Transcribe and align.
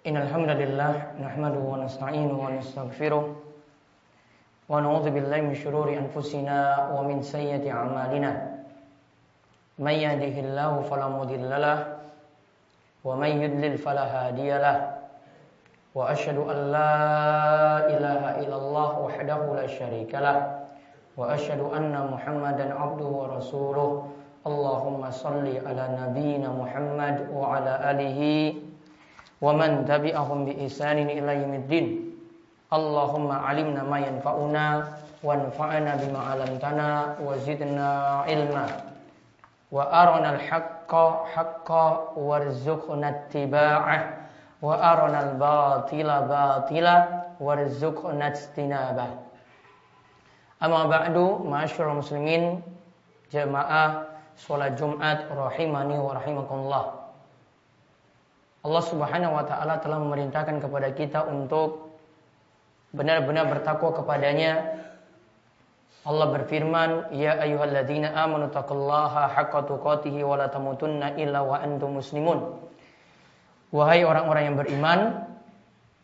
إن 0.00 0.16
الحمد 0.16 0.48
لله 0.48 1.20
نحمده 1.20 1.60
ونستعينه 1.60 2.32
ونستغفره 2.32 3.24
ونعوذ 4.68 5.06
بالله 5.12 5.40
من 5.40 5.54
شرور 5.54 5.92
أنفسنا 5.92 6.88
ومن 6.96 7.20
سيئة 7.20 7.68
أعمالنا. 7.68 8.32
من 9.76 9.92
يهده 9.92 10.36
الله 10.40 10.72
فلا 10.88 11.08
مضل 11.08 11.50
له 11.52 11.78
ومن 13.04 13.28
يضلل 13.44 13.76
فلا 13.76 14.04
هادي 14.08 14.48
له. 14.56 14.76
وأشهد 15.92 16.38
أن 16.48 16.58
لا 16.72 16.96
إله 17.92 18.22
إلا 18.40 18.56
الله 18.56 18.90
وحده 19.04 19.40
لا 19.52 19.66
شريك 19.68 20.16
له. 20.16 20.64
وأشهد 21.20 21.60
أن 21.76 21.92
محمدا 21.92 22.72
عبده 22.72 23.10
ورسوله. 23.20 23.90
اللهم 24.48 25.10
صل 25.10 25.44
على 25.44 25.84
نبينا 26.00 26.48
محمد 26.48 27.16
وعلى 27.36 27.72
آله 27.92 28.20
ومن 29.40 29.84
تبعهم 29.84 30.44
بإحسان 30.44 30.98
إلى 30.98 31.32
يوم 31.42 31.54
الدين 31.54 31.86
اللهم 32.72 33.28
علمنا 33.32 33.82
ما 33.82 33.98
ينفعنا 33.98 34.66
وانفعنا 35.24 35.92
بما 35.96 36.18
علمتنا 36.18 37.16
وزدنا 37.24 37.88
علما 38.28 38.66
وأرنا 39.72 40.28
الحق 40.34 40.92
حقا 41.34 41.86
وارزقنا 42.16 43.08
اتباعه 43.08 44.00
وأرنا 44.62 45.18
الباطل 45.30 46.08
باطلا 46.28 46.96
وارزقنا 47.40 48.26
اجتنابه 48.26 49.08
أما 50.62 50.84
بعد 50.86 51.16
معاشر 51.44 51.92
المسلمين 51.92 52.62
jamaah 53.30 54.10
sholat 54.34 54.74
Jumat 54.74 55.30
rahimani 55.30 55.94
wa 55.96 56.18
rahimakumullah. 56.18 56.99
Allah 58.60 58.84
Subhanahu 58.84 59.32
wa 59.40 59.44
taala 59.48 59.80
telah 59.80 59.98
memerintahkan 60.04 60.60
kepada 60.60 60.92
kita 60.92 61.24
untuk 61.24 61.96
benar-benar 62.92 63.48
bertakwa 63.48 63.96
kepadanya. 63.96 64.80
Allah 66.04 66.26
berfirman, 66.32 67.12
"Ya 67.12 67.36
ayyuhalladzina 67.40 68.12
amanu 68.16 68.48
taqullaha 68.52 69.32
haqqa 69.32 69.68
tuqatih 69.68 70.16
wa 70.24 70.36
la 70.36 70.48
tamutunna 70.48 71.16
illa 71.16 71.44
wa 71.44 71.60
antum 71.60 72.00
muslimun." 72.00 72.56
Wahai 73.70 74.02
orang-orang 74.02 74.42
yang 74.50 74.56
beriman, 74.58 75.00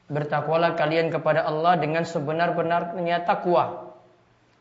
bertakwalah 0.07 0.79
kalian 0.79 1.11
kepada 1.11 1.43
Allah 1.49 1.81
dengan 1.81 2.07
sebenar-benarnya 2.07 3.27
takwa 3.27 3.91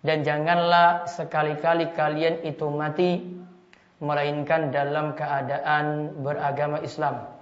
dan 0.01 0.25
janganlah 0.25 1.05
sekali-kali 1.05 1.93
kalian 1.93 2.41
itu 2.45 2.65
mati 2.69 3.25
melainkan 4.01 4.73
dalam 4.73 5.13
keadaan 5.13 6.17
beragama 6.21 6.81
Islam. 6.81 7.34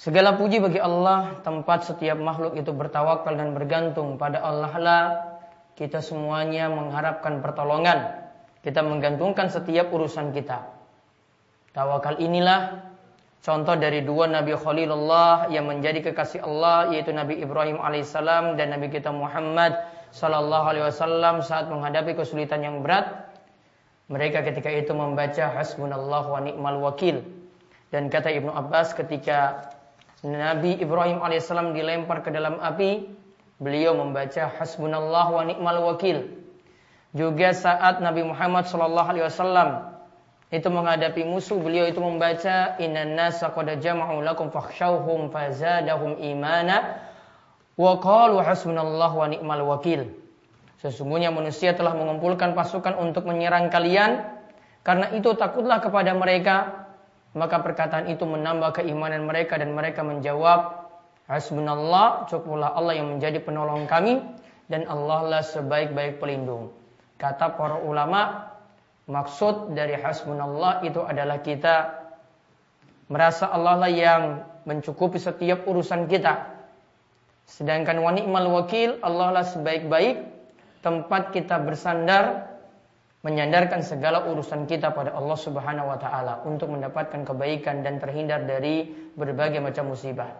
Segala 0.00 0.32
puji 0.32 0.64
bagi 0.64 0.80
Allah, 0.80 1.36
tempat 1.44 1.84
setiap 1.84 2.16
makhluk 2.16 2.56
itu 2.56 2.72
bertawakal 2.72 3.36
dan 3.36 3.52
bergantung 3.52 4.16
pada 4.16 4.40
Allah 4.40 4.72
lah. 4.80 5.04
Kita 5.76 6.00
semuanya 6.00 6.72
mengharapkan 6.72 7.44
pertolongan. 7.44 8.08
Kita 8.64 8.80
menggantungkan 8.80 9.52
setiap 9.52 9.92
urusan 9.92 10.32
kita. 10.32 10.64
Tawakal 11.76 12.16
inilah 12.16 12.80
contoh 13.44 13.76
dari 13.76 14.00
dua 14.00 14.24
Nabi 14.24 14.56
Khalilullah 14.56 15.52
yang 15.52 15.68
menjadi 15.68 16.00
kekasih 16.08 16.48
Allah 16.48 16.96
yaitu 16.96 17.12
Nabi 17.12 17.36
Ibrahim 17.36 17.76
alaihissalam 17.76 18.56
dan 18.56 18.72
Nabi 18.72 18.88
kita 18.88 19.12
Muhammad 19.12 19.76
Sallallahu 20.16 20.64
Alaihi 20.64 20.84
Wasallam 20.88 21.44
saat 21.44 21.68
menghadapi 21.68 22.16
kesulitan 22.16 22.64
yang 22.64 22.80
berat, 22.80 23.36
mereka 24.08 24.40
ketika 24.48 24.72
itu 24.72 24.96
membaca 24.96 25.44
Hasbunallah 25.52 26.24
wa 26.24 26.40
ni'mal 26.40 26.80
wakil. 26.80 27.20
Dan 27.92 28.08
kata 28.08 28.32
Ibnu 28.32 28.48
Abbas 28.48 28.96
ketika 28.96 29.70
Nabi 30.20 30.76
Ibrahim 30.76 31.24
alaihissalam 31.24 31.72
dilempar 31.72 32.20
ke 32.20 32.28
dalam 32.28 32.60
api, 32.60 33.08
beliau 33.56 33.96
membaca 33.96 34.52
Hasbunallah 34.52 35.26
wa 35.32 35.42
ni'mal 35.48 35.80
wakil. 35.80 36.28
Juga 37.16 37.56
saat 37.56 37.98
Nabi 38.04 38.22
Muhammad 38.22 38.70
Sallallahu 38.70 39.08
Alaihi 39.10 39.24
Wasallam 39.26 39.70
itu 40.52 40.68
menghadapi 40.70 41.26
musuh, 41.26 41.58
beliau 41.58 41.88
itu 41.88 41.98
membaca 41.98 42.78
Inna 42.78 43.02
nasa 43.02 43.50
qad 43.50 43.66
jama'u 43.80 44.22
lakum 44.22 44.50
fakhshawhum 44.50 45.32
fazadahum 45.32 46.18
imana 46.22 47.06
Wa 47.80 47.96
qalu 47.96 48.44
hasbunallahu 48.44 49.16
wa 49.16 49.26
ni'mal 49.32 49.64
wakil. 49.64 50.04
Sesungguhnya 50.84 51.32
manusia 51.32 51.72
telah 51.72 51.96
mengumpulkan 51.96 52.52
pasukan 52.52 52.92
untuk 53.00 53.24
menyerang 53.24 53.72
kalian. 53.72 54.20
Karena 54.84 55.08
itu 55.16 55.32
takutlah 55.32 55.80
kepada 55.80 56.12
mereka. 56.12 56.88
Maka 57.36 57.62
perkataan 57.62 58.10
itu 58.10 58.26
menambah 58.26 58.82
keimanan 58.82 59.26
mereka 59.26 59.58
dan 59.58 59.74
mereka 59.74 60.02
menjawab. 60.02 60.90
Hasbunallah, 61.30 62.26
cukuplah 62.26 62.74
Allah 62.74 62.98
yang 62.98 63.16
menjadi 63.16 63.38
penolong 63.38 63.86
kami. 63.86 64.18
Dan 64.70 64.86
Allah 64.86 65.26
lah 65.26 65.42
sebaik-baik 65.42 66.22
pelindung. 66.22 66.70
Kata 67.18 67.54
para 67.54 67.78
ulama, 67.82 68.50
maksud 69.10 69.74
dari 69.74 69.98
hasbunallah 69.98 70.86
itu 70.86 71.02
adalah 71.02 71.42
kita 71.42 71.90
merasa 73.10 73.50
Allah 73.50 73.86
lah 73.86 73.90
yang 73.90 74.22
mencukupi 74.62 75.18
setiap 75.18 75.66
urusan 75.66 76.06
kita 76.06 76.60
Sedangkan 77.50 77.98
wani'mal 77.98 78.46
wakil 78.46 79.02
Allah 79.02 79.42
lah 79.42 79.44
sebaik-baik 79.44 80.22
tempat 80.86 81.34
kita 81.34 81.58
bersandar 81.58 82.49
menyandarkan 83.20 83.84
segala 83.84 84.24
urusan 84.32 84.64
kita 84.64 84.96
pada 84.96 85.12
Allah 85.12 85.36
Subhanahu 85.36 85.92
wa 85.92 85.98
taala 86.00 86.40
untuk 86.48 86.72
mendapatkan 86.72 87.20
kebaikan 87.24 87.84
dan 87.84 88.00
terhindar 88.00 88.48
dari 88.48 88.88
berbagai 89.12 89.60
macam 89.60 89.92
musibah. 89.92 90.32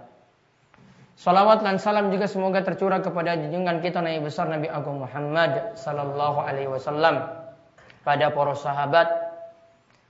Salawat 1.21 1.61
dan 1.61 1.77
salam 1.77 2.09
juga 2.09 2.25
semoga 2.25 2.65
tercurah 2.65 3.05
kepada 3.05 3.37
junjungan 3.37 3.85
kita 3.85 4.01
Nabi 4.01 4.25
besar 4.25 4.49
Nabi 4.49 4.73
Agung 4.73 5.05
Muhammad 5.05 5.77
sallallahu 5.77 6.41
alaihi 6.41 6.73
wasallam 6.73 7.29
pada 8.01 8.33
para 8.33 8.57
sahabat, 8.57 9.09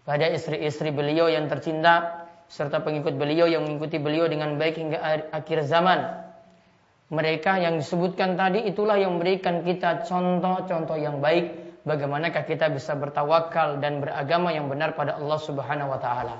pada 0.07 0.31
istri-istri 0.31 0.95
beliau 0.95 1.27
yang 1.27 1.51
tercinta 1.51 2.27
serta 2.47 2.83
pengikut 2.83 3.19
beliau 3.19 3.51
yang 3.51 3.67
mengikuti 3.67 3.99
beliau 3.99 4.31
dengan 4.31 4.55
baik 4.55 4.79
hingga 4.79 4.99
akhir 5.35 5.67
zaman 5.67 6.31
mereka 7.11 7.59
yang 7.59 7.79
disebutkan 7.79 8.39
tadi 8.39 8.67
itulah 8.71 8.95
yang 8.95 9.19
memberikan 9.19 9.67
kita 9.67 10.07
contoh-contoh 10.07 10.99
yang 10.99 11.19
baik 11.19 11.70
bagaimanakah 11.85 12.45
kita 12.45 12.69
bisa 12.69 12.93
bertawakal 12.97 13.81
dan 13.81 14.05
beragama 14.05 14.53
yang 14.53 14.69
benar 14.69 14.93
pada 14.93 15.17
Allah 15.17 15.39
Subhanahu 15.41 15.93
wa 15.93 16.01
taala. 16.01 16.37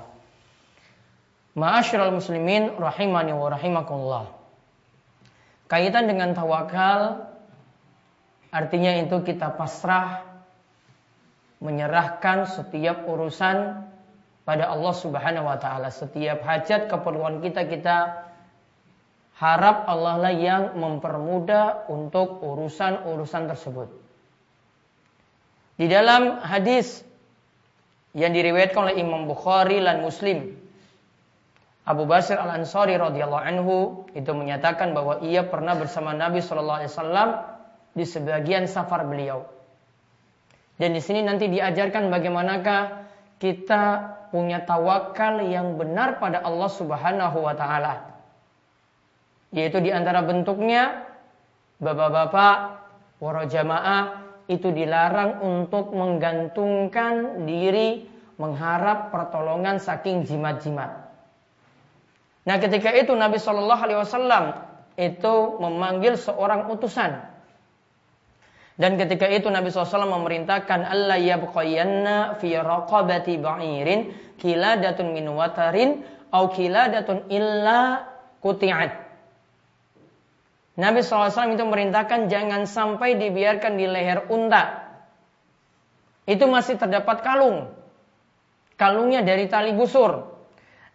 Ma'asyiral 1.57 2.15
muslimin 2.15 2.79
rahimani 2.79 3.35
wa 3.35 3.51
rahimakumullah. 3.51 4.25
Kaitan 5.67 6.07
dengan 6.07 6.31
tawakal 6.31 7.27
artinya 8.51 8.91
itu 8.99 9.19
kita 9.23 9.55
pasrah 9.55 10.27
menyerahkan 11.61 12.49
setiap 12.49 13.05
urusan 13.07 13.85
pada 14.43 14.67
Allah 14.67 14.93
Subhanahu 14.97 15.47
wa 15.47 15.57
taala. 15.61 15.93
Setiap 15.93 16.41
hajat 16.43 16.89
keperluan 16.89 17.39
kita 17.45 17.69
kita 17.69 17.97
harap 19.37 19.85
Allah 19.89 20.21
lah 20.21 20.33
yang 20.33 20.77
mempermudah 20.77 21.89
untuk 21.89 22.41
urusan-urusan 22.41 23.49
tersebut. 23.49 24.00
Di 25.81 25.89
dalam 25.89 26.37
hadis 26.45 27.01
yang 28.13 28.37
diriwayatkan 28.37 28.85
oleh 28.85 29.01
Imam 29.01 29.25
Bukhari 29.25 29.81
dan 29.81 30.05
Muslim, 30.05 30.53
Abu 31.89 32.05
Basir 32.05 32.37
Al 32.37 32.61
Ansari 32.61 32.93
radhiyallahu 33.01 33.41
anhu 33.41 34.05
itu 34.13 34.29
menyatakan 34.29 34.93
bahwa 34.93 35.25
ia 35.25 35.41
pernah 35.41 35.73
bersama 35.73 36.13
Nabi 36.13 36.37
Shallallahu 36.37 36.85
Alaihi 36.85 36.93
Wasallam 36.93 37.29
di 37.97 38.05
sebagian 38.05 38.69
safar 38.69 39.09
beliau. 39.09 39.49
Dan 40.77 40.93
di 40.93 41.01
sini 41.01 41.25
nanti 41.25 41.49
diajarkan 41.49 42.13
bagaimanakah 42.13 43.09
kita 43.41 43.81
punya 44.29 44.61
tawakal 44.61 45.41
yang 45.49 45.81
benar 45.81 46.21
pada 46.21 46.45
Allah 46.45 46.69
Subhanahu 46.69 47.41
wa 47.41 47.57
taala. 47.57 48.21
Yaitu 49.49 49.81
di 49.81 49.89
antara 49.89 50.21
bentuknya 50.21 51.09
bapak-bapak, 51.81 52.85
waro 53.17 53.49
jamaah 53.49 54.20
itu 54.51 54.67
dilarang 54.75 55.39
untuk 55.39 55.95
menggantungkan 55.95 57.47
diri 57.47 58.03
mengharap 58.35 59.15
pertolongan 59.15 59.79
saking 59.79 60.27
jimat-jimat. 60.27 61.07
Nah, 62.43 62.57
ketika 62.59 62.91
itu 62.91 63.15
Nabi 63.15 63.39
Shallallahu 63.39 63.81
Alaihi 63.85 63.99
Wasallam 64.01 64.45
itu 64.99 65.35
memanggil 65.61 66.19
seorang 66.19 66.67
utusan. 66.67 67.31
Dan 68.81 68.97
ketika 68.97 69.29
itu 69.29 69.45
Nabi 69.45 69.69
SAW 69.69 70.09
memerintahkan 70.09 70.81
Allah 70.81 71.21
yabqayanna 71.21 72.41
fi 72.41 72.57
raqabati 72.57 73.37
ba'irin 73.37 74.09
kiladatun 74.41 75.13
min 75.13 75.29
watarin 75.37 76.01
au 76.33 76.49
kiladatun 76.49 77.29
illa 77.29 78.09
kuti'at. 78.41 79.00
Nabi 80.79 81.03
SAW 81.03 81.51
itu 81.51 81.65
merintahkan 81.67 82.31
jangan 82.31 82.63
sampai 82.63 83.19
dibiarkan 83.19 83.75
di 83.75 83.85
leher 83.89 84.27
unta. 84.31 84.87
Itu 86.23 86.47
masih 86.47 86.79
terdapat 86.79 87.25
kalung. 87.25 87.71
Kalungnya 88.79 89.21
dari 89.21 89.51
tali 89.51 89.75
busur. 89.75 90.31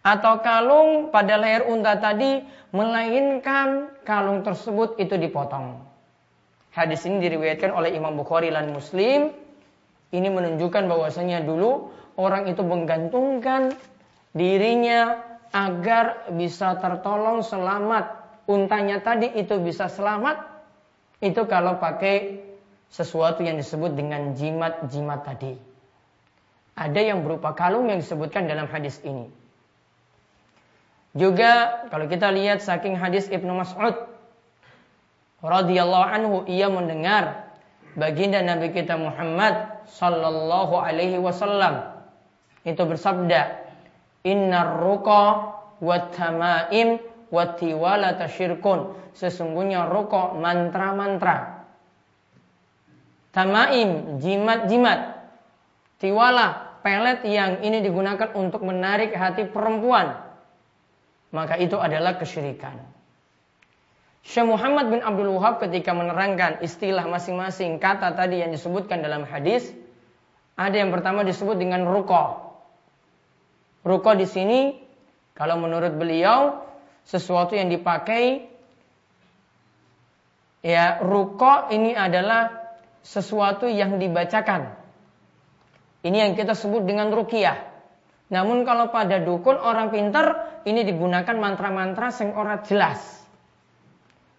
atau 0.07 0.39
kalung 0.39 1.11
pada 1.11 1.35
leher 1.35 1.67
unta 1.67 1.99
tadi 1.99 2.39
melainkan 2.71 3.91
kalung 4.07 4.39
tersebut 4.39 4.95
itu 5.03 5.19
dipotong. 5.19 5.83
Hadis 6.71 7.03
ini 7.03 7.19
diriwayatkan 7.19 7.75
oleh 7.75 7.91
Imam 7.91 8.15
Bukhari 8.15 8.47
dan 8.47 8.71
Muslim. 8.71 9.35
Ini 10.15 10.27
menunjukkan 10.31 10.87
bahwasanya 10.87 11.43
dulu 11.43 11.91
orang 12.15 12.47
itu 12.47 12.63
menggantungkan 12.63 13.75
dirinya 14.31 15.19
agar 15.51 16.31
bisa 16.31 16.79
tertolong 16.79 17.43
selamat. 17.43 18.16
Untanya 18.47 19.03
tadi 19.03 19.27
itu 19.35 19.59
bisa 19.59 19.91
selamat. 19.91 20.39
Itu 21.19 21.43
kalau 21.51 21.77
pakai 21.83 22.47
sesuatu 22.87 23.43
yang 23.43 23.59
disebut 23.59 23.93
dengan 23.93 24.31
jimat-jimat 24.33 25.27
tadi. 25.27 25.53
Ada 26.77 27.11
yang 27.11 27.27
berupa 27.27 27.51
kalung 27.57 27.91
yang 27.91 27.99
disebutkan 27.99 28.47
dalam 28.47 28.69
hadis 28.71 29.03
ini. 29.03 29.27
Juga 31.17 31.83
kalau 31.89 32.05
kita 32.05 32.29
lihat 32.29 32.61
saking 32.61 32.95
hadis 32.95 33.25
Ibnu 33.27 33.49
Mas'ud 33.57 33.97
radhiyallahu 35.41 36.05
anhu 36.05 36.35
ia 36.45 36.69
mendengar 36.69 37.49
baginda 37.97 38.45
Nabi 38.45 38.69
kita 38.69 38.93
Muhammad 39.01 39.81
sallallahu 39.89 40.77
alaihi 40.77 41.17
wasallam 41.17 41.97
itu 42.61 42.77
bersabda 42.85 43.65
innar 44.21 44.77
ruqa 44.77 45.57
wat 45.81 46.13
tamaim 46.13 47.01
wat 47.33 47.59
tiwala 47.59 48.15
tasyirkun 48.15 48.95
sesungguhnya 49.15 49.87
ruqa 49.89 50.35
mantra-mantra 50.37 51.67
tamaim 53.35 54.21
jimat-jimat 54.23 55.21
tiwala 55.99 56.79
pelet 56.81 57.25
yang 57.27 57.63
ini 57.65 57.83
digunakan 57.83 58.31
untuk 58.37 58.63
menarik 58.63 59.11
hati 59.11 59.47
perempuan 59.49 60.27
maka 61.31 61.59
itu 61.59 61.75
adalah 61.75 62.15
kesyirikan. 62.15 62.79
Syekh 64.27 64.47
Muhammad 64.47 64.91
bin 64.91 64.99
Abdul 64.99 65.31
Wahab 65.39 65.63
ketika 65.63 65.95
menerangkan 65.95 66.59
istilah 66.59 67.07
masing-masing 67.07 67.79
kata 67.79 68.11
tadi 68.15 68.43
yang 68.43 68.51
disebutkan 68.51 68.99
dalam 68.99 69.23
hadis, 69.23 69.71
ada 70.59 70.75
yang 70.75 70.91
pertama 70.91 71.23
disebut 71.23 71.55
dengan 71.55 71.87
ruko. 71.87 72.43
Ruko 73.87 74.11
di 74.19 74.27
sini, 74.27 74.59
kalau 75.31 75.55
menurut 75.63 75.95
beliau, 75.95 76.59
sesuatu 77.07 77.55
yang 77.55 77.71
dipakai, 77.71 78.51
ya 80.59 80.99
ruko 80.99 81.71
ini 81.71 81.95
adalah 81.95 82.51
sesuatu 82.99 83.71
yang 83.71 83.95
dibacakan. 83.95 84.75
Ini 86.03 86.17
yang 86.27 86.31
kita 86.35 86.51
sebut 86.51 86.83
dengan 86.83 87.07
rukiah. 87.15 87.55
Namun 88.27 88.67
kalau 88.67 88.91
pada 88.91 89.23
dukun 89.23 89.55
orang 89.55 89.87
pintar 89.87 90.59
ini 90.67 90.83
digunakan 90.83 91.31
mantra-mantra 91.39 92.11
sing 92.11 92.35
ora 92.35 92.59
jelas. 92.67 92.99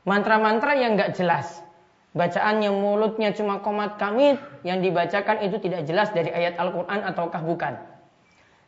Mantra-mantra 0.04 0.76
yang 0.76 1.00
nggak 1.00 1.16
jelas. 1.16 1.64
Bacaan 2.12 2.60
yang 2.60 2.76
mulutnya 2.76 3.32
cuma 3.32 3.60
komat 3.64 3.96
kamit 3.96 4.36
yang 4.64 4.84
dibacakan 4.84 5.44
itu 5.44 5.56
tidak 5.60 5.88
jelas 5.88 6.12
dari 6.12 6.28
ayat 6.28 6.60
Al-Quran 6.60 7.00
ataukah 7.04 7.40
bukan. 7.44 7.97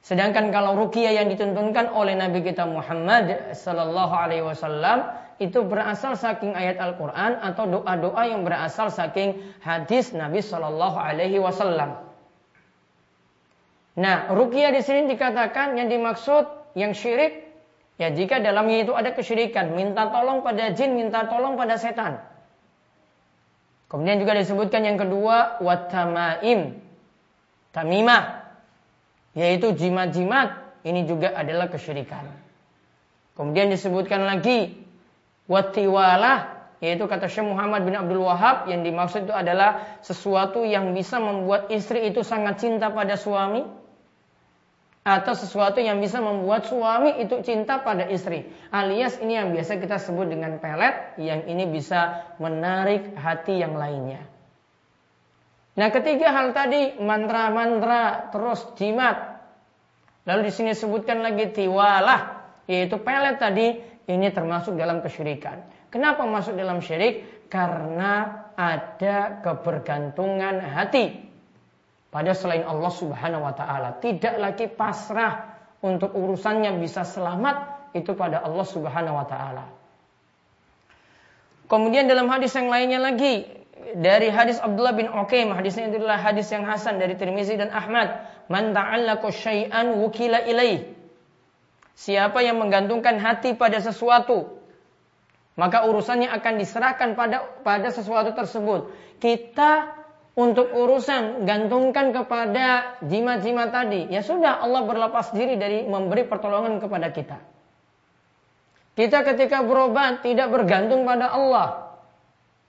Sedangkan 0.00 0.49
kalau 0.49 0.81
rukiah 0.81 1.12
yang 1.12 1.29
dituntunkan 1.29 1.93
oleh 1.93 2.17
Nabi 2.17 2.41
kita 2.41 2.64
Muhammad 2.64 3.52
Sallallahu 3.52 4.14
Alaihi 4.17 4.44
Wasallam 4.44 5.12
itu 5.41 5.61
berasal 5.64 6.17
saking 6.17 6.56
ayat 6.56 6.81
Al-Quran 6.81 7.41
atau 7.41 7.64
doa-doa 7.69 8.23
yang 8.29 8.44
berasal 8.44 8.88
saking 8.88 9.41
hadis 9.61 10.12
Nabi 10.17 10.41
Sallallahu 10.41 10.97
Alaihi 10.97 11.41
Wasallam. 11.41 12.00
Nah, 14.00 14.32
rukia 14.32 14.73
di 14.73 14.81
sini 14.81 15.08
dikatakan 15.12 15.76
yang 15.76 15.93
dimaksud 15.93 16.49
yang 16.73 16.97
syirik 16.97 17.44
ya 18.00 18.08
jika 18.08 18.41
dalamnya 18.41 18.88
itu 18.88 18.93
ada 18.97 19.12
kesyirikan, 19.12 19.76
minta 19.76 20.08
tolong 20.08 20.41
pada 20.41 20.73
jin, 20.73 20.97
minta 20.97 21.29
tolong 21.29 21.61
pada 21.61 21.76
setan. 21.76 22.25
Kemudian 23.93 24.17
juga 24.23 24.38
disebutkan 24.38 24.87
yang 24.87 24.97
kedua 24.97 25.61
watamaim, 25.61 26.79
tamimah, 27.76 28.40
yaitu 29.35 29.73
jimat-jimat. 29.75 30.71
Ini 30.81 31.05
juga 31.05 31.37
adalah 31.37 31.69
kesyirikan. 31.69 32.25
Kemudian 33.37 33.69
disebutkan 33.69 34.25
lagi 34.25 34.81
watiwalah, 35.44 36.69
yaitu 36.81 37.05
kata 37.05 37.29
Syekh 37.29 37.44
Muhammad 37.44 37.85
bin 37.85 37.93
Abdul 37.93 38.25
Wahab 38.25 38.65
yang 38.65 38.81
dimaksud 38.81 39.29
itu 39.29 39.35
adalah 39.37 40.00
sesuatu 40.00 40.65
yang 40.65 40.97
bisa 40.97 41.21
membuat 41.21 41.69
istri 41.69 42.09
itu 42.09 42.25
sangat 42.25 42.65
cinta 42.65 42.88
pada 42.88 43.21
suami 43.21 43.61
atau 45.00 45.33
sesuatu 45.33 45.81
yang 45.81 46.00
bisa 46.00 46.21
membuat 46.21 46.69
suami 46.69 47.21
itu 47.21 47.41
cinta 47.44 47.81
pada 47.81 48.09
istri. 48.09 48.49
Alias 48.73 49.17
ini 49.21 49.37
yang 49.37 49.53
biasa 49.53 49.81
kita 49.81 49.97
sebut 49.97 50.29
dengan 50.29 50.61
pelet 50.61 51.17
yang 51.21 51.44
ini 51.49 51.69
bisa 51.69 52.25
menarik 52.37 53.17
hati 53.17 53.61
yang 53.61 53.76
lainnya. 53.76 54.21
Nah, 55.79 55.89
ketiga 55.95 56.35
hal 56.35 56.51
tadi 56.51 56.99
mantra-mantra 56.99 58.33
terus 58.35 58.67
jimat. 58.75 59.39
Lalu 60.27 60.51
di 60.51 60.53
sini 60.53 60.73
sebutkan 60.75 61.23
lagi 61.23 61.51
tiwalah 61.51 62.43
yaitu 62.71 62.99
pelet 63.03 63.39
tadi 63.39 63.79
ini 64.11 64.29
termasuk 64.31 64.75
dalam 64.75 65.03
kesyirikan. 65.03 65.63
Kenapa 65.91 66.23
masuk 66.23 66.55
dalam 66.55 66.79
syirik? 66.79 67.47
Karena 67.51 68.47
ada 68.55 69.43
kebergantungan 69.43 70.63
hati 70.63 71.19
pada 72.15 72.31
selain 72.31 72.63
Allah 72.63 72.93
Subhanahu 72.95 73.43
wa 73.43 73.55
taala. 73.55 73.99
Tidak 73.99 74.39
lagi 74.39 74.71
pasrah 74.71 75.59
untuk 75.83 76.15
urusannya 76.15 76.79
bisa 76.79 77.03
selamat 77.03 77.91
itu 77.99 78.15
pada 78.15 78.43
Allah 78.47 78.67
Subhanahu 78.67 79.19
wa 79.19 79.27
taala. 79.27 79.65
Kemudian 81.67 82.07
dalam 82.07 82.31
hadis 82.31 82.55
yang 82.55 82.71
lainnya 82.71 83.03
lagi 83.03 83.60
dari 83.97 84.31
hadis 84.31 84.63
Abdullah 84.63 84.95
bin 84.95 85.11
Uqaim, 85.11 85.51
hadisnya 85.55 85.91
adalah 85.91 86.21
hadis 86.21 86.51
yang 86.53 86.63
hasan 86.67 87.03
dari 87.03 87.19
Tirmizi 87.19 87.59
dan 87.59 87.73
Ahmad, 87.75 88.27
"Man 88.47 88.77
ta'allaqa 88.77 89.31
syai'an 89.31 89.99
wukila 89.99 90.43
ilaih." 90.47 90.87
Siapa 91.99 92.41
yang 92.41 92.63
menggantungkan 92.63 93.21
hati 93.21 93.59
pada 93.59 93.83
sesuatu, 93.83 94.61
maka 95.59 95.85
urusannya 95.85 96.33
akan 96.33 96.55
diserahkan 96.57 97.13
pada 97.19 97.45
pada 97.61 97.89
sesuatu 97.93 98.33
tersebut. 98.33 98.95
Kita 99.21 100.01
untuk 100.39 100.73
urusan 100.73 101.45
gantungkan 101.45 102.17
kepada 102.17 102.97
jimat-jimat 103.05 103.69
tadi, 103.69 104.09
ya 104.09 104.25
sudah 104.25 104.64
Allah 104.64 104.87
berlepas 104.88 105.35
diri 105.37 105.61
dari 105.61 105.85
memberi 105.85 106.25
pertolongan 106.25 106.81
kepada 106.81 107.12
kita. 107.12 107.38
Kita 108.97 109.25
ketika 109.25 109.64
berobat 109.64 110.25
tidak 110.25 110.49
bergantung 110.53 111.05
pada 111.05 111.33
Allah. 111.33 111.69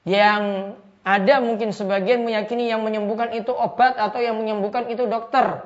Yang 0.07 0.74
ada 1.01 1.41
mungkin 1.41 1.74
sebagian 1.74 2.22
meyakini 2.22 2.70
yang 2.70 2.86
menyembuhkan 2.86 3.34
itu 3.34 3.50
obat 3.50 3.98
atau 3.98 4.22
yang 4.22 4.38
menyembuhkan 4.38 4.86
itu 4.89 5.10
dokter. 5.10 5.65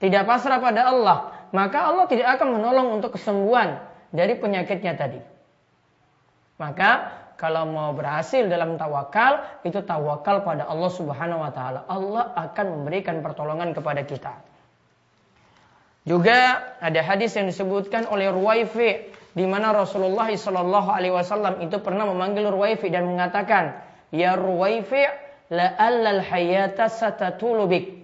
Tidak 0.00 0.22
pasrah 0.28 0.60
pada 0.60 0.92
Allah. 0.92 1.18
Maka 1.50 1.88
Allah 1.88 2.04
tidak 2.06 2.38
akan 2.38 2.60
menolong 2.60 3.00
untuk 3.00 3.16
kesembuhan 3.16 3.80
dari 4.12 4.36
penyakitnya 4.36 4.94
tadi. 4.94 5.20
Maka 6.60 7.20
kalau 7.40 7.64
mau 7.64 7.96
berhasil 7.96 8.44
dalam 8.52 8.76
tawakal, 8.76 9.40
itu 9.64 9.80
tawakal 9.80 10.44
pada 10.44 10.68
Allah 10.68 10.90
Subhanahu 10.92 11.40
wa 11.40 11.48
taala. 11.48 11.88
Allah 11.88 12.36
akan 12.36 12.66
memberikan 12.84 13.24
pertolongan 13.24 13.72
kepada 13.72 14.04
kita. 14.04 14.36
Juga 16.04 16.60
ada 16.80 17.00
hadis 17.00 17.32
yang 17.36 17.48
disebutkan 17.48 18.04
oleh 18.12 18.28
Ruwaifi 18.28 19.08
di 19.32 19.44
mana 19.48 19.72
Rasulullah 19.72 20.28
Shallallahu 20.28 20.90
wasallam 21.12 21.64
itu 21.64 21.80
pernah 21.80 22.04
memanggil 22.04 22.44
Ruwaifi 22.52 22.92
dan 22.92 23.08
mengatakan, 23.08 23.89
"Ya 24.10 24.34
Ruwaifi, 24.34 25.02
la 25.50 25.74
allal 25.78 26.22
hayata 26.22 26.90
satatulubik." 26.90 27.98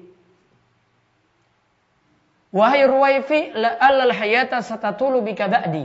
Wahai 2.54 2.86
Ruwaifi, 2.88 3.52
la 3.52 3.76
allal 3.76 4.14
hayata 4.14 4.62
satatulubika 4.62 5.50
ba'di. 5.50 5.84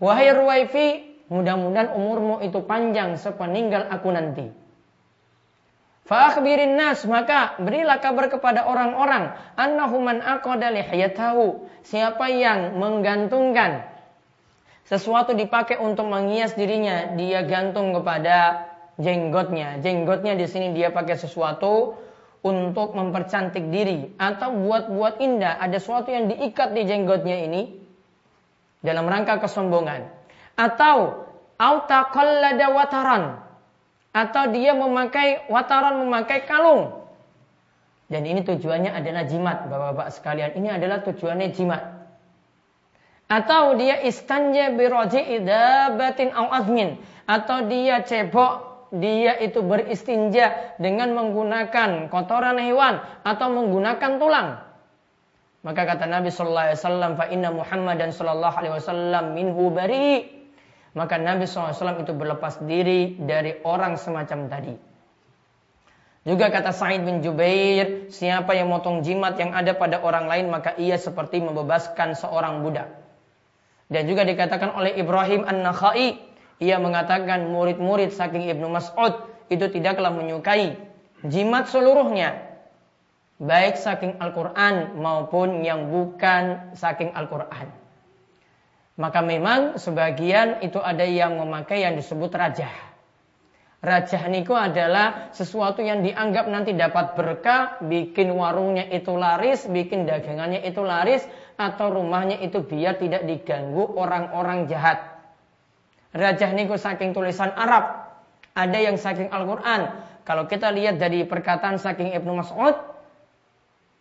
Wahai 0.00 0.32
Ruwaifi, 0.32 1.16
Mudah-mudahan 1.26 1.90
umurmu 1.90 2.38
itu 2.46 2.62
panjang 2.62 3.18
sepeninggal 3.18 3.90
aku 3.90 4.08
nanti. 4.14 4.46
Fa'akhbirin 6.06 6.78
nas 6.78 7.02
maka 7.02 7.58
berilah 7.58 7.98
kabar 7.98 8.30
kepada 8.30 8.62
orang-orang 8.70 9.34
annahu 9.58 9.98
man 9.98 10.22
aqada 10.22 10.70
lihiyatahu 10.70 11.66
siapa 11.82 12.30
yang 12.30 12.78
menggantungkan 12.78 13.82
sesuatu 14.86 15.34
dipakai 15.34 15.82
untuk 15.82 16.06
menghias 16.06 16.54
dirinya 16.54 17.10
dia 17.18 17.42
gantung 17.42 17.90
kepada 17.90 18.70
jenggotnya. 19.00 19.80
Jenggotnya 19.80 20.36
di 20.36 20.46
sini 20.48 20.72
dia 20.72 20.92
pakai 20.92 21.16
sesuatu 21.16 21.96
untuk 22.44 22.94
mempercantik 22.94 23.72
diri 23.72 24.12
atau 24.16 24.54
buat-buat 24.54 25.18
indah. 25.18 25.58
Ada 25.60 25.80
sesuatu 25.80 26.12
yang 26.12 26.28
diikat 26.30 26.72
di 26.72 26.82
jenggotnya 26.86 27.36
ini 27.44 27.62
dalam 28.80 29.08
rangka 29.08 29.42
kesombongan. 29.42 30.06
Atau 30.56 31.26
autaqallada 31.60 32.66
wataran. 32.72 33.24
Atau 34.16 34.48
dia 34.54 34.72
memakai 34.72 35.44
wataran 35.52 36.00
memakai 36.00 36.48
kalung. 36.48 37.04
Dan 38.06 38.22
ini 38.22 38.46
tujuannya 38.46 38.94
adalah 38.94 39.26
jimat 39.26 39.66
Bapak-bapak 39.66 40.08
sekalian. 40.14 40.54
Ini 40.54 40.78
adalah 40.78 41.02
tujuannya 41.02 41.50
jimat. 41.52 41.82
Atau 43.26 43.74
dia 43.74 43.98
istanja 44.06 44.70
biroji 44.70 45.18
idabatin 45.18 46.30
au 46.30 46.46
azmin. 46.54 46.94
Atau 47.26 47.66
dia 47.66 48.06
cebok, 48.06 48.65
dia 48.94 49.38
itu 49.42 49.62
beristinja 49.62 50.76
dengan 50.78 51.14
menggunakan 51.16 52.10
kotoran 52.12 52.60
hewan 52.60 53.02
atau 53.26 53.46
menggunakan 53.50 54.12
tulang. 54.18 54.48
Maka 55.66 55.82
kata 55.82 56.06
Nabi 56.06 56.30
sallallahu 56.30 56.66
alaihi 56.70 56.78
wasallam, 56.78 57.12
"Fa 57.18 57.26
inna 57.26 57.50
Muhammadan 57.50 58.10
sallallahu 58.14 58.54
alaihi 58.54 58.74
wasallam 58.78 59.24
minhu 59.34 59.74
bari." 59.74 60.36
Maka 60.96 61.20
Nabi 61.20 61.44
SAW 61.44 62.00
itu 62.00 62.16
berlepas 62.16 62.56
diri 62.64 63.20
dari 63.20 63.52
orang 63.68 64.00
semacam 64.00 64.48
tadi. 64.48 64.74
Juga 66.24 66.48
kata 66.48 66.72
Sa'id 66.72 67.04
bin 67.04 67.20
Jubair, 67.20 68.08
siapa 68.08 68.56
yang 68.56 68.72
motong 68.72 69.04
jimat 69.04 69.36
yang 69.36 69.52
ada 69.52 69.76
pada 69.76 70.00
orang 70.00 70.26
lain 70.26 70.48
maka 70.48 70.72
ia 70.80 70.96
seperti 70.96 71.44
membebaskan 71.44 72.16
seorang 72.16 72.64
budak. 72.64 72.88
Dan 73.92 74.08
juga 74.10 74.26
dikatakan 74.26 74.74
oleh 74.74 74.96
Ibrahim 74.98 75.46
An-Nakhai, 75.46 76.18
ia 76.56 76.80
mengatakan 76.80 77.52
murid-murid 77.52 78.16
saking 78.16 78.48
Ibnu 78.48 78.72
Mas'ud 78.72 79.28
itu 79.52 79.66
tidaklah 79.68 80.12
menyukai 80.12 80.80
jimat 81.26 81.68
seluruhnya. 81.68 82.44
Baik 83.36 83.76
saking 83.76 84.16
Al-Quran 84.16 84.96
maupun 84.96 85.60
yang 85.60 85.92
bukan 85.92 86.72
saking 86.72 87.12
Al-Quran. 87.12 87.68
Maka 88.96 89.20
memang 89.20 89.76
sebagian 89.76 90.64
itu 90.64 90.80
ada 90.80 91.04
yang 91.04 91.36
memakai 91.36 91.84
yang 91.84 92.00
disebut 92.00 92.32
rajah. 92.32 92.72
Rajah 93.84 94.24
niku 94.32 94.56
adalah 94.56 95.28
sesuatu 95.36 95.84
yang 95.84 96.00
dianggap 96.00 96.48
nanti 96.48 96.72
dapat 96.72 97.12
berkah, 97.12 97.76
bikin 97.84 98.32
warungnya 98.32 98.88
itu 98.88 99.12
laris, 99.12 99.68
bikin 99.68 100.08
dagangannya 100.08 100.64
itu 100.64 100.80
laris, 100.80 101.28
atau 101.60 101.92
rumahnya 101.92 102.40
itu 102.40 102.64
biar 102.64 102.96
tidak 102.96 103.28
diganggu 103.28 103.84
orang-orang 104.00 104.64
jahat. 104.64 105.15
Rajah 106.16 106.50
niku 106.56 106.80
saking 106.80 107.12
tulisan 107.12 107.52
Arab, 107.52 108.08
ada 108.56 108.78
yang 108.80 108.96
saking 108.96 109.28
Al-Quran. 109.28 109.92
Kalau 110.24 110.48
kita 110.48 110.72
lihat 110.72 110.96
dari 110.96 111.22
perkataan 111.28 111.76
saking 111.76 112.16
Ibnu 112.16 112.40
Mas'ud, 112.40 112.96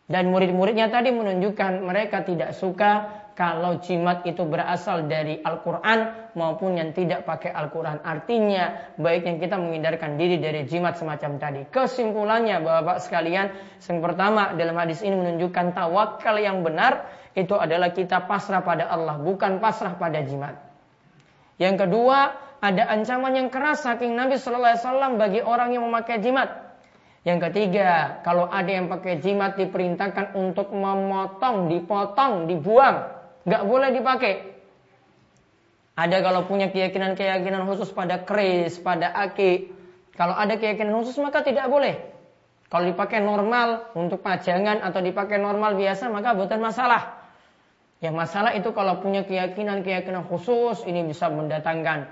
dan 0.06 0.30
murid-muridnya 0.30 0.94
tadi 0.94 1.10
menunjukkan 1.10 1.82
mereka 1.82 2.22
tidak 2.22 2.54
suka 2.54 3.10
kalau 3.36 3.82
jimat 3.82 4.22
itu 4.24 4.46
berasal 4.46 5.10
dari 5.10 5.42
Al-Quran 5.42 6.32
maupun 6.38 6.78
yang 6.78 6.94
tidak 6.94 7.26
pakai 7.28 7.52
Al-Quran. 7.52 8.00
Artinya 8.06 8.96
baiknya 9.02 9.42
kita 9.42 9.58
menghindarkan 9.58 10.16
diri 10.16 10.38
dari 10.38 10.64
jimat 10.70 10.96
semacam 10.96 11.42
tadi. 11.42 11.62
Kesimpulannya 11.68 12.62
Bapak 12.62 13.02
sekalian, 13.02 13.52
yang 13.82 14.00
pertama 14.00 14.54
dalam 14.56 14.78
hadis 14.78 15.04
ini 15.04 15.18
menunjukkan 15.18 15.74
tawakal 15.74 16.38
yang 16.38 16.64
benar 16.64 17.10
itu 17.36 17.58
adalah 17.58 17.92
kita 17.92 18.24
pasrah 18.30 18.64
pada 18.64 18.88
Allah, 18.88 19.20
bukan 19.20 19.60
pasrah 19.60 20.00
pada 20.00 20.24
jimat. 20.24 20.56
Yang 21.56 21.88
kedua, 21.88 22.36
ada 22.60 22.84
ancaman 22.92 23.36
yang 23.36 23.50
keras 23.54 23.86
saking 23.86 24.18
Nabi 24.18 24.36
Shallallahu 24.36 24.74
Alaihi 24.76 24.84
Wasallam 24.84 25.12
bagi 25.16 25.40
orang 25.44 25.70
yang 25.72 25.88
memakai 25.88 26.20
jimat. 26.20 26.66
Yang 27.26 27.50
ketiga, 27.50 28.22
kalau 28.22 28.46
ada 28.46 28.70
yang 28.70 28.86
pakai 28.86 29.18
jimat 29.18 29.58
diperintahkan 29.58 30.38
untuk 30.38 30.70
memotong, 30.70 31.74
dipotong, 31.74 32.46
dibuang, 32.46 33.10
nggak 33.50 33.64
boleh 33.66 33.90
dipakai. 33.98 34.34
Ada 35.96 36.22
kalau 36.22 36.46
punya 36.46 36.70
keyakinan-keyakinan 36.70 37.66
khusus 37.66 37.90
pada 37.96 38.22
keris, 38.22 38.78
pada 38.78 39.10
aki. 39.16 39.72
Kalau 40.14 40.36
ada 40.36 40.60
keyakinan 40.60 40.92
khusus 41.02 41.18
maka 41.18 41.42
tidak 41.42 41.66
boleh. 41.72 41.98
Kalau 42.70 42.86
dipakai 42.92 43.24
normal 43.24 43.96
untuk 43.96 44.20
pajangan 44.20 44.84
atau 44.84 45.00
dipakai 45.00 45.40
normal 45.40 45.80
biasa 45.80 46.12
maka 46.12 46.36
bukan 46.36 46.60
masalah. 46.60 47.25
Yang 48.06 48.16
masalah 48.22 48.54
itu 48.54 48.70
kalau 48.70 49.02
punya 49.02 49.26
keyakinan-keyakinan 49.26 50.30
khusus 50.30 50.86
ini 50.86 51.02
bisa 51.02 51.26
mendatangkan 51.34 52.06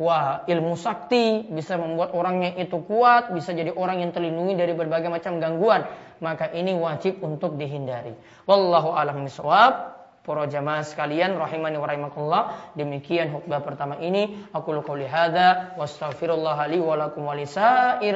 wah 0.00 0.42
ilmu 0.48 0.72
sakti, 0.72 1.44
bisa 1.52 1.76
membuat 1.76 2.16
orangnya 2.16 2.56
itu 2.56 2.80
kuat, 2.80 3.28
bisa 3.36 3.52
jadi 3.52 3.76
orang 3.76 4.00
yang 4.00 4.10
terlindungi 4.16 4.56
dari 4.56 4.72
berbagai 4.72 5.12
macam 5.12 5.36
gangguan. 5.44 5.84
Maka 6.24 6.48
ini 6.56 6.72
wajib 6.72 7.20
untuk 7.20 7.60
dihindari. 7.60 8.16
Wallahu 8.48 8.96
a'lam 8.96 9.28
bishawab. 9.28 9.92
Para 10.24 10.48
jamaah 10.48 10.80
sekalian 10.80 11.36
rahimani 11.36 11.76
wa 11.76 11.84
rahimakumullah, 11.84 12.72
demikian 12.72 13.28
khutbah 13.28 13.60
pertama 13.60 14.00
ini. 14.00 14.48
Aku 14.56 14.72
qouli 14.80 15.04
hadza 15.04 15.76
wa 15.76 15.84
astaghfirullah 15.84 16.64
li 16.72 16.80
wa 16.80 16.96
lakum 16.96 17.28
wa 17.28 17.36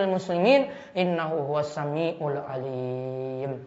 muslimin 0.09 0.73
innahu 0.97 1.53
huwas 1.53 1.77
samiul 1.77 2.41
alim. 2.49 3.61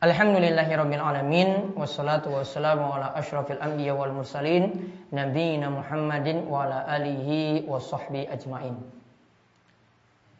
Alhamdulillahirabbil 0.00 0.96
alamin 0.96 1.76
wassalatu 1.76 2.32
wassalamu 2.32 2.88
ala 2.88 3.12
asyrafil 3.20 3.60
anbiya 3.60 3.92
wal 3.92 4.16
mursalin 4.16 4.88
nabiyina 5.12 5.68
Muhammadin 5.68 6.48
wa 6.48 6.64
ala 6.64 6.88
alihi 6.88 7.68
wa 7.68 7.76
sahbihi 7.76 8.32
ajmain. 8.32 8.80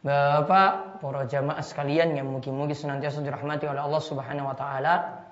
Bapak, 0.00 1.04
para 1.04 1.28
jamaah 1.28 1.60
sekalian 1.60 2.16
yang 2.16 2.32
mungkin-mungkin 2.32 2.72
senantiasa 2.72 3.20
dirahmati 3.20 3.68
oleh 3.68 3.84
Allah 3.84 4.00
Subhanahu 4.00 4.48
wa 4.48 4.56
taala. 4.56 5.28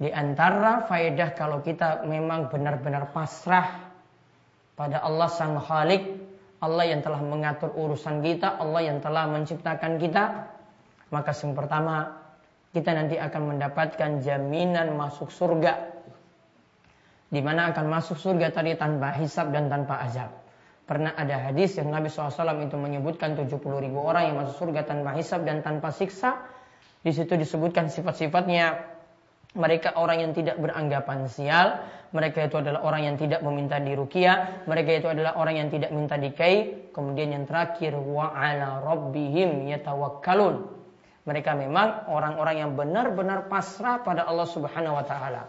Di 0.00 0.08
antara 0.08 0.88
faedah 0.88 1.36
kalau 1.36 1.60
kita 1.60 2.08
memang 2.08 2.48
benar-benar 2.48 3.12
pasrah 3.12 3.84
pada 4.80 4.96
Allah 5.04 5.28
Sang 5.28 5.60
Khalik, 5.60 6.08
Allah 6.64 6.88
yang 6.88 7.04
telah 7.04 7.20
mengatur 7.20 7.68
urusan 7.68 8.24
kita, 8.24 8.56
Allah 8.56 8.80
yang 8.80 9.04
telah 9.04 9.28
menciptakan 9.28 10.00
kita, 10.00 10.48
maka 11.12 11.36
yang 11.36 11.52
pertama 11.52 12.19
kita 12.70 12.90
nanti 12.94 13.18
akan 13.18 13.56
mendapatkan 13.56 14.22
jaminan 14.22 14.94
masuk 14.94 15.34
surga. 15.34 15.90
Di 17.30 17.38
mana 17.42 17.70
akan 17.70 17.86
masuk 17.86 18.18
surga 18.18 18.50
tadi 18.50 18.74
tanpa 18.74 19.14
hisab 19.18 19.54
dan 19.54 19.70
tanpa 19.70 20.02
azab. 20.02 20.30
Pernah 20.86 21.14
ada 21.14 21.50
hadis 21.50 21.78
yang 21.78 21.94
Nabi 21.94 22.10
SAW 22.10 22.34
itu 22.66 22.74
menyebutkan 22.74 23.38
70 23.38 23.62
ribu 23.62 24.02
orang 24.02 24.34
yang 24.34 24.36
masuk 24.42 24.66
surga 24.66 24.90
tanpa 24.90 25.14
hisab 25.14 25.46
dan 25.46 25.62
tanpa 25.62 25.94
siksa. 25.94 26.42
Di 27.06 27.14
situ 27.14 27.38
disebutkan 27.38 27.86
sifat-sifatnya 27.86 28.90
mereka 29.54 29.98
orang 29.98 30.22
yang 30.26 30.32
tidak 30.34 30.58
beranggapan 30.62 31.26
sial, 31.26 31.82
mereka 32.14 32.46
itu 32.46 32.58
adalah 32.58 32.86
orang 32.86 33.02
yang 33.02 33.16
tidak 33.18 33.42
meminta 33.42 33.82
dirukia, 33.82 34.62
mereka 34.66 34.90
itu 34.94 35.08
adalah 35.10 35.34
orang 35.38 35.58
yang 35.58 35.68
tidak 35.74 35.90
minta 35.90 36.14
dikai, 36.14 36.86
kemudian 36.94 37.34
yang 37.34 37.44
terakhir 37.50 37.98
wa 37.98 38.30
ala 38.30 38.78
rabbihim 38.82 39.66
yatawakkalun. 39.70 40.79
Mereka 41.30 41.54
memang 41.54 42.10
orang-orang 42.10 42.56
yang 42.58 42.72
benar-benar 42.74 43.46
pasrah 43.46 44.02
pada 44.02 44.26
Allah 44.26 44.50
Subhanahu 44.50 44.98
wa 44.98 45.06
taala. 45.06 45.46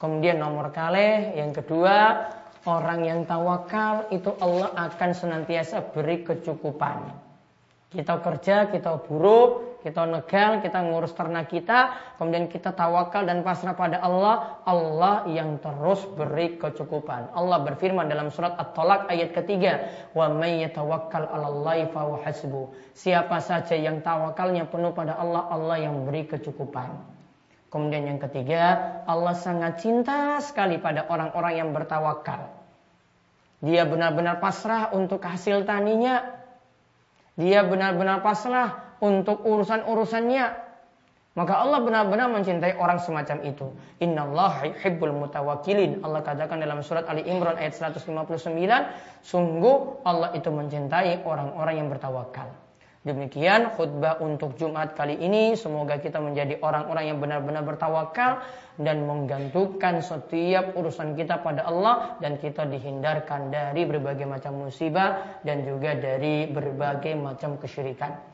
Kemudian 0.00 0.40
nomor 0.40 0.72
kali 0.72 1.36
yang 1.36 1.52
kedua, 1.52 2.24
orang 2.64 3.04
yang 3.04 3.20
tawakal 3.28 4.08
itu 4.08 4.32
Allah 4.40 4.72
akan 4.72 5.10
senantiasa 5.12 5.92
beri 5.92 6.24
kecukupan. 6.24 7.12
Kita 7.94 8.18
kerja, 8.18 8.66
kita 8.74 9.06
buruh, 9.06 9.78
kita 9.86 10.02
negal, 10.08 10.58
kita 10.64 10.82
ngurus 10.82 11.14
ternak 11.14 11.46
kita, 11.46 11.94
kemudian 12.18 12.50
kita 12.50 12.74
tawakal 12.74 13.22
dan 13.22 13.46
pasrah 13.46 13.78
pada 13.78 14.02
Allah, 14.02 14.58
Allah 14.66 15.28
yang 15.30 15.62
terus 15.62 16.02
beri 16.18 16.58
kecukupan. 16.58 17.30
Allah 17.30 17.62
berfirman 17.62 18.10
dalam 18.10 18.34
surat 18.34 18.58
At-Talaq 18.58 19.06
ayat 19.12 19.30
ketiga, 19.30 19.94
"Wa 20.10 20.26
may 20.26 20.66
yatawakkal 20.66 21.28
'alallahi 21.28 21.86
fa 21.94 22.02
hasbu." 22.26 22.74
Siapa 22.98 23.38
saja 23.38 23.78
yang 23.78 24.02
tawakalnya 24.02 24.66
penuh 24.66 24.90
pada 24.90 25.14
Allah, 25.14 25.46
Allah 25.52 25.78
yang 25.78 26.02
beri 26.02 26.26
kecukupan. 26.26 27.14
Kemudian 27.70 28.06
yang 28.10 28.20
ketiga, 28.22 29.02
Allah 29.06 29.34
sangat 29.38 29.82
cinta 29.82 30.40
sekali 30.42 30.82
pada 30.82 31.06
orang-orang 31.10 31.62
yang 31.62 31.70
bertawakal. 31.70 32.50
Dia 33.60 33.88
benar-benar 33.88 34.44
pasrah 34.44 34.92
untuk 34.96 35.24
hasil 35.24 35.64
taninya. 35.68 36.43
Dia 37.34 37.66
benar-benar 37.66 38.22
pasrah 38.22 38.96
untuk 39.02 39.42
urusan-urusannya. 39.42 40.64
Maka 41.34 41.66
Allah 41.66 41.82
benar-benar 41.82 42.30
mencintai 42.30 42.78
orang 42.78 43.02
semacam 43.02 43.42
itu. 43.42 43.66
Inna 43.98 44.22
Allah 44.22 44.70
hibbul 44.70 45.10
mutawakilin. 45.10 45.98
Allah 46.06 46.22
katakan 46.22 46.62
dalam 46.62 46.78
surat 46.78 47.10
Ali 47.10 47.26
Imran 47.26 47.58
ayat 47.58 47.74
159. 47.74 48.54
Sungguh 49.26 50.06
Allah 50.06 50.30
itu 50.38 50.46
mencintai 50.54 51.26
orang-orang 51.26 51.74
yang 51.74 51.90
bertawakal. 51.90 52.63
Demikian 53.04 53.76
khutbah 53.76 54.16
untuk 54.24 54.56
Jumat 54.56 54.96
kali 54.96 55.20
ini. 55.20 55.52
Semoga 55.60 56.00
kita 56.00 56.24
menjadi 56.24 56.56
orang-orang 56.64 57.12
yang 57.12 57.18
benar-benar 57.20 57.60
bertawakal 57.60 58.40
dan 58.80 59.04
menggantungkan 59.04 60.00
setiap 60.00 60.72
urusan 60.72 61.12
kita 61.12 61.44
pada 61.44 61.68
Allah 61.68 62.16
dan 62.24 62.40
kita 62.40 62.64
dihindarkan 62.64 63.52
dari 63.52 63.84
berbagai 63.84 64.24
macam 64.24 64.56
musibah 64.56 65.36
dan 65.44 65.68
juga 65.68 65.92
dari 65.92 66.48
berbagai 66.48 67.12
macam 67.20 67.60
kesyirikan. 67.60 68.33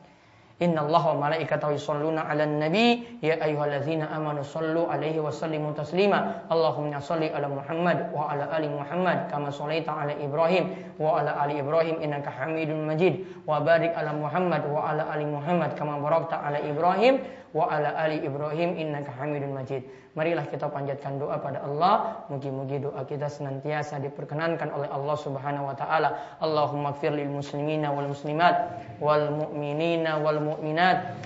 Inna 0.61 0.85
Allah 0.85 1.03
wa 1.17 1.25
malaikatahu 1.25 1.73
yusalluna 1.73 2.29
ala 2.29 2.45
nabi 2.45 3.17
Ya 3.17 3.41
ayuhallazina 3.41 4.13
amanu 4.13 4.45
sallu 4.45 4.85
alaihi 4.85 5.17
wa 5.17 5.33
sallimu 5.33 5.73
taslima 5.73 6.45
Allahumma 6.53 7.01
salli 7.01 7.33
ala 7.33 7.49
Muhammad 7.49 8.13
wa 8.13 8.29
ala 8.29 8.45
ali 8.53 8.69
Muhammad 8.69 9.25
Kama 9.33 9.49
sallaita 9.49 9.89
ala 9.89 10.13
Ibrahim 10.13 10.69
wa 11.01 11.17
ala 11.17 11.33
ali 11.41 11.57
Ibrahim 11.57 11.97
innaka 12.05 12.29
hamidun 12.29 12.85
majid 12.85 13.25
Wa 13.49 13.57
barik 13.57 13.89
ala 13.97 14.13
Muhammad 14.13 14.61
wa 14.69 14.85
ala 14.85 15.09
ali 15.09 15.25
Muhammad 15.25 15.73
Kama 15.73 15.97
barakta 15.97 16.37
ala 16.45 16.61
Ibrahim 16.61 17.25
wa 17.51 17.67
ala 17.67 17.95
ali 17.99 18.23
Ibrahim 18.23 18.79
innaka 18.79 19.11
Hamidun 19.19 19.51
Majid. 19.51 19.83
Marilah 20.15 20.43
kita 20.47 20.67
panjatkan 20.67 21.19
doa 21.19 21.39
pada 21.39 21.63
Allah, 21.63 22.23
mugi-mugi 22.27 22.83
doa 22.83 23.03
kita 23.07 23.31
senantiasa 23.31 23.99
diperkenankan 24.03 24.71
oleh 24.75 24.87
Allah 24.91 25.15
Subhanahu 25.15 25.71
wa 25.71 25.75
taala. 25.75 26.39
Allahumma 26.43 26.91
ighfir 26.95 27.15
lil 27.15 27.31
muslimina 27.31 27.91
wal 27.91 28.11
muslimat 28.11 28.75
wal 28.99 29.31
mu'minina 29.31 30.19
wal 30.19 30.39
mu'minat 30.39 30.50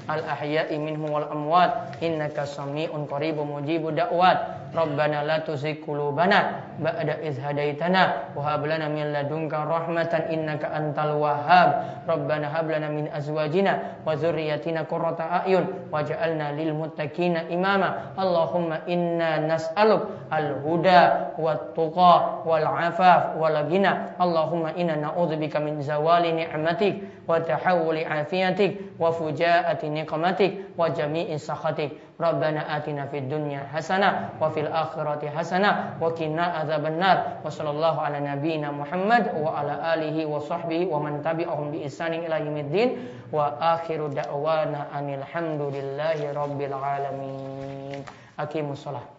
al 0.08 0.22
ahya'i 0.26 0.78
minhum 0.78 1.10
wal 1.10 1.28
amwat 1.32 1.98
innaka 2.02 2.46
sami'un 2.46 3.08
qaribun 3.08 3.48
mujibud 3.48 3.96
da'wat. 3.96 4.65
Rabbana 4.76 5.24
la 5.24 5.40
tuzigh 5.40 5.80
qulubana 5.80 6.68
ba'da 6.84 7.24
idh 7.24 7.40
hadaitana 7.40 8.36
wa 8.36 8.44
hab 8.44 8.68
lana 8.68 8.92
min 8.92 9.16
ladunka 9.16 9.64
rahmatan 9.64 10.28
innaka 10.36 10.68
antal 10.68 11.16
wahhab. 11.16 12.04
Rabbana 12.04 12.52
hab 12.52 12.68
lana 12.68 12.92
min 12.92 13.08
azwajina 13.08 14.04
wa 14.04 14.12
dzurriyyatina 14.20 14.84
qurrata 14.84 15.48
a'yun 15.48 15.88
waj'al 15.96 16.26
waj'alna 16.26 16.52
lil 16.58 16.74
muttaqina 16.74 17.48
imama. 17.50 18.14
Allahumma 18.18 18.82
inna 18.88 19.40
nas'aluk 19.40 20.10
al 20.32 20.60
huda 20.64 21.32
wat 21.38 21.76
tuqa 21.76 22.44
wal 22.46 22.66
afaf 22.66 23.38
wal 23.38 23.56
ghina 23.70 24.16
Allahumma 24.20 24.74
inna 24.76 24.96
na'udzubika 24.96 25.60
min 25.60 25.82
zawali 25.82 26.34
ni'matik 26.34 27.28
wa 27.28 27.40
tahawuli 27.40 28.06
afiyatik 28.06 29.00
wa 29.00 29.12
fujaati 29.12 29.90
niqmatik 29.90 30.76
wa 30.78 30.90
jami'i 30.90 31.38
sakhatik. 31.40 31.94
Rabbana 32.16 32.64
atina 32.72 33.12
fid 33.12 33.28
dunya 33.28 33.68
hasanah 33.76 34.40
wa 34.40 34.48
fil 34.48 34.65
akhirati 34.68 35.32
hasanah 35.32 35.96
wa 36.02 36.12
qina 36.14 36.62
adzabannar 36.62 37.40
wa 37.42 37.50
sallallahu 37.50 38.00
ala 38.04 38.20
nabiyyina 38.20 38.70
Muhammad 38.76 39.32
wa 39.40 39.56
ala 39.60 39.96
alihi 39.96 40.28
wa 40.28 40.44
sahbihi 40.44 40.86
wa 40.92 41.00
man 41.00 41.24
tabi'ahum 41.24 41.72
bi 41.72 41.88
ihsanin 41.88 42.28
ila 42.28 42.44
yaumiddin 42.44 43.00
wa 43.32 43.56
akhiru 43.80 44.12
da'wana 44.12 44.92
anil 44.92 45.24
hamdulillahi 45.24 46.36
rabbil 46.36 46.76
alamin. 46.76 48.04
Aqimus 48.36 48.84
shalah. 48.84 49.15